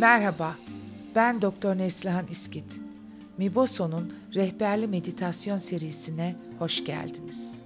[0.00, 0.54] Merhaba,
[1.14, 2.80] ben Doktor Neslihan İskit.
[3.38, 7.58] Miboso'nun rehberli meditasyon serisine hoş geldiniz.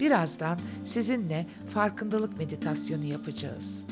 [0.00, 3.86] Birazdan sizinle farkındalık meditasyonu yapacağız.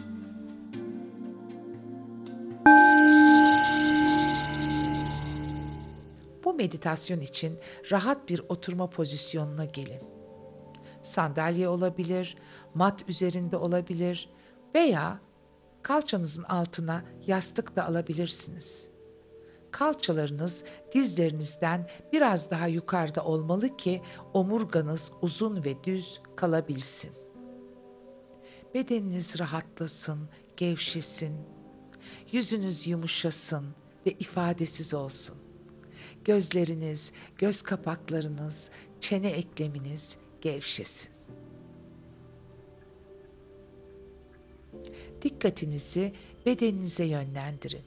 [6.53, 7.59] Bu meditasyon için
[7.91, 10.03] rahat bir oturma pozisyonuna gelin.
[11.03, 12.37] Sandalye olabilir,
[12.75, 14.31] mat üzerinde olabilir
[14.75, 15.21] veya
[15.83, 18.91] kalçanızın altına yastık da alabilirsiniz.
[19.71, 24.03] Kalçalarınız dizlerinizden biraz daha yukarıda olmalı ki
[24.35, 27.13] omurganız uzun ve düz kalabilsin.
[28.75, 31.37] Bedeniniz rahatlasın, gevşesin.
[32.33, 33.67] Yüzünüz yumuşasın
[34.07, 35.52] ve ifadesiz olsun.
[36.25, 38.71] Gözleriniz, göz kapaklarınız,
[39.01, 41.11] çene ekleminiz gevşesin.
[45.23, 46.13] Dikkatinizi
[46.47, 47.83] bedeninize yönlendirin.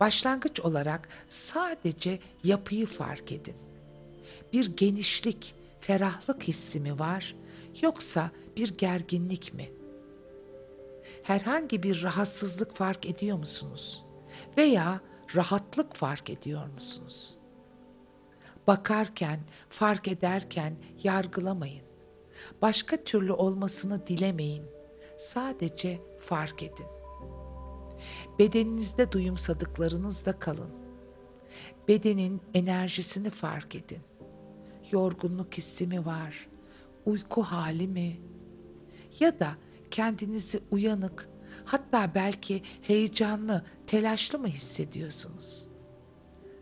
[0.00, 3.56] Başlangıç olarak sadece yapıyı fark edin.
[4.52, 7.36] Bir genişlik, ferahlık hissi mi var
[7.82, 9.70] yoksa bir gerginlik mi?
[11.22, 14.04] Herhangi bir rahatsızlık fark ediyor musunuz?
[14.56, 15.00] Veya
[15.34, 17.38] rahatlık fark ediyor musunuz?
[18.66, 21.84] Bakarken, fark ederken yargılamayın.
[22.62, 24.64] Başka türlü olmasını dilemeyin.
[25.18, 26.86] Sadece fark edin.
[28.38, 30.70] Bedeninizde duyumsadıklarınızda kalın.
[31.88, 34.00] Bedenin enerjisini fark edin.
[34.90, 36.48] Yorgunluk hissi mi var?
[37.06, 38.20] Uyku hali mi?
[39.20, 39.56] Ya da
[39.90, 41.28] kendinizi uyanık,
[41.68, 45.68] hatta belki heyecanlı, telaşlı mı hissediyorsunuz?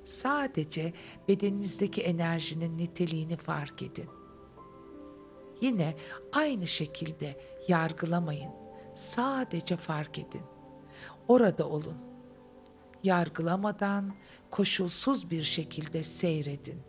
[0.04, 0.92] Sadece
[1.28, 4.08] bedeninizdeki enerjinin niteliğini fark edin.
[5.60, 5.96] Yine
[6.32, 8.50] aynı şekilde yargılamayın.
[8.94, 10.42] Sadece fark edin.
[11.28, 11.96] Orada olun.
[13.04, 14.14] Yargılamadan
[14.50, 16.82] koşulsuz bir şekilde seyredin.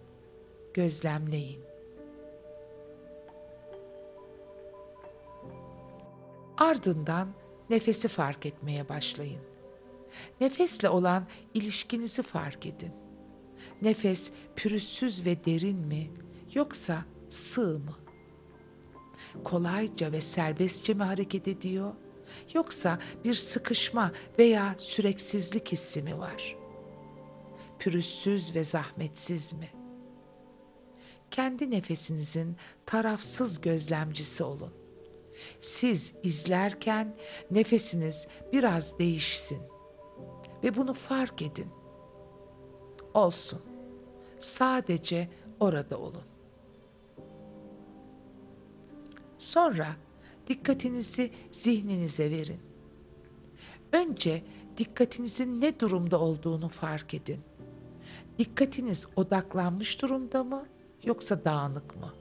[0.73, 1.61] Gözlemleyin.
[6.57, 9.41] Ardından nefesi fark etmeye başlayın.
[10.41, 12.91] Nefesle olan ilişkinizi fark edin.
[13.81, 16.11] Nefes pürüzsüz ve derin mi
[16.53, 17.95] yoksa sığ mı?
[19.43, 21.93] Kolayca ve serbestçe mi hareket ediyor
[22.53, 26.55] yoksa bir sıkışma veya süreksizlik hissi mi var?
[27.79, 29.69] Pürüzsüz ve zahmetsiz mi?
[31.31, 34.73] Kendi nefesinizin tarafsız gözlemcisi olun.
[35.59, 37.15] Siz izlerken
[37.51, 39.61] nefesiniz biraz değişsin
[40.63, 41.67] ve bunu fark edin.
[43.13, 43.61] Olsun.
[44.39, 46.23] Sadece orada olun.
[49.37, 49.87] Sonra
[50.47, 52.59] dikkatinizi zihninize verin.
[53.91, 54.43] Önce
[54.77, 57.39] dikkatinizin ne durumda olduğunu fark edin.
[58.39, 60.65] Dikkatiniz odaklanmış durumda mı
[61.03, 62.13] yoksa dağınık mı?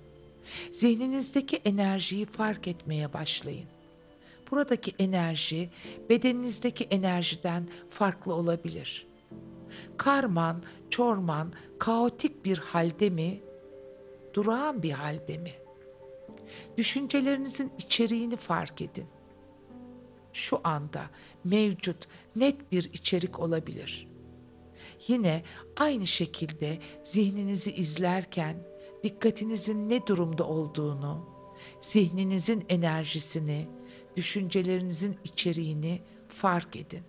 [0.72, 3.68] Zihninizdeki enerjiyi fark etmeye başlayın.
[4.50, 5.70] Buradaki enerji
[6.10, 9.06] bedeninizdeki enerjiden farklı olabilir.
[9.96, 13.40] Karman, çorman, kaotik bir halde mi,
[14.34, 15.66] durağan bir halde mi?''
[16.76, 19.06] Düşüncelerinizin içeriğini fark edin.
[20.32, 21.10] Şu anda
[21.44, 24.08] mevcut net bir içerik olabilir.
[25.08, 25.42] Yine
[25.76, 28.56] aynı şekilde zihninizi izlerken
[29.06, 31.24] dikkatinizin ne durumda olduğunu,
[31.80, 33.68] zihninizin enerjisini,
[34.16, 37.02] düşüncelerinizin içeriğini fark edin.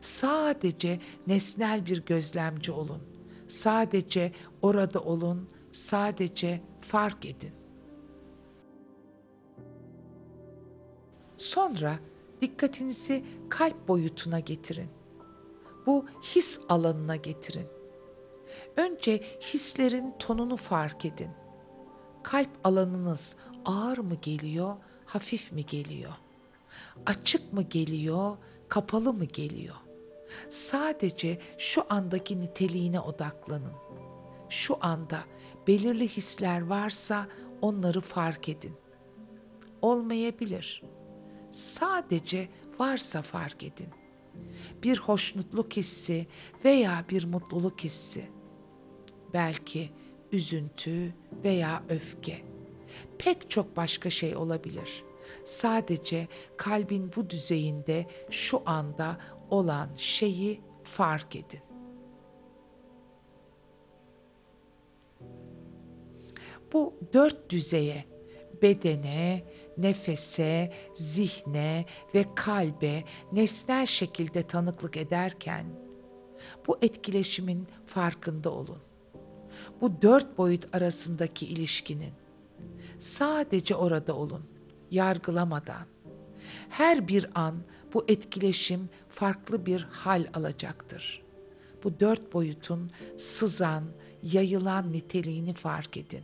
[0.00, 3.02] Sadece nesnel bir gözlemci olun.
[3.46, 4.32] Sadece
[4.62, 7.52] orada olun, sadece fark edin.
[11.36, 11.98] Sonra
[12.40, 14.88] dikkatinizi kalp boyutuna getirin.
[15.86, 17.77] Bu his alanına getirin.
[18.76, 21.30] Önce hislerin tonunu fark edin.
[22.22, 26.12] Kalp alanınız ağır mı geliyor, hafif mi geliyor?
[27.06, 28.36] Açık mı geliyor,
[28.68, 29.76] kapalı mı geliyor?
[30.48, 33.72] Sadece şu andaki niteliğine odaklanın.
[34.48, 35.18] Şu anda
[35.66, 37.26] belirli hisler varsa
[37.62, 38.74] onları fark edin.
[39.82, 40.98] Olmayabilir.''
[41.50, 42.48] sadece
[42.78, 43.88] varsa fark edin.
[44.82, 46.26] Bir hoşnutluk hissi
[46.64, 48.28] veya bir mutluluk hissi.
[49.34, 49.90] Belki
[50.32, 51.14] üzüntü
[51.44, 52.42] veya öfke.
[53.18, 55.04] Pek çok başka şey olabilir.
[55.44, 59.18] Sadece kalbin bu düzeyinde şu anda
[59.50, 61.60] olan şeyi fark edin.
[66.72, 68.04] Bu dört düzeye,
[68.62, 69.44] bedene,
[69.78, 71.84] nefese, zihne
[72.14, 75.66] ve kalbe nesnel şekilde tanıklık ederken,
[76.66, 78.87] bu etkileşimin farkında olun.
[79.80, 82.12] Bu dört boyut arasındaki ilişkinin.
[82.98, 84.42] Sadece orada olun,
[84.90, 85.86] yargılamadan.
[86.68, 87.54] Her bir an
[87.94, 91.22] bu etkileşim farklı bir hal alacaktır.
[91.84, 93.84] Bu dört boyutun sızan,
[94.22, 96.22] yayılan niteliğini fark edin.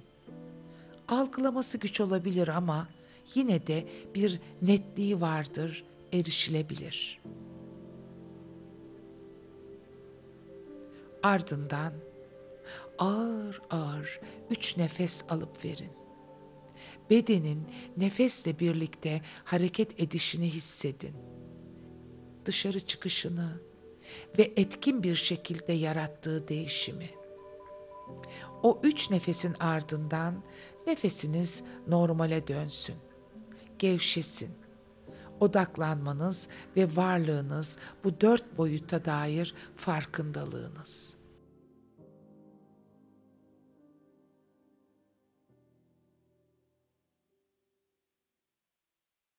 [1.08, 2.88] Algılaması güç olabilir ama
[3.34, 7.20] yine de bir netliği vardır, erişilebilir.
[11.22, 11.92] Ardından
[12.98, 14.20] ağır ağır
[14.50, 15.92] üç nefes alıp verin.
[17.10, 17.66] Bedenin
[17.96, 21.14] nefesle birlikte hareket edişini hissedin.
[22.44, 23.60] Dışarı çıkışını
[24.38, 27.10] ve etkin bir şekilde yarattığı değişimi.
[28.62, 30.44] O üç nefesin ardından
[30.86, 32.96] nefesiniz normale dönsün.
[33.78, 34.50] Gevşesin.
[35.40, 41.23] Odaklanmanız ve varlığınız bu dört boyuta dair farkındalığınız.''